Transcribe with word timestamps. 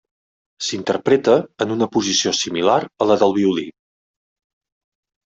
S'interpreta 0.67 1.35
en 1.65 1.73
una 1.75 1.87
posició 1.97 2.33
similar 2.37 2.79
a 3.05 3.07
la 3.11 3.19
del 3.25 3.37
violí. 3.37 3.67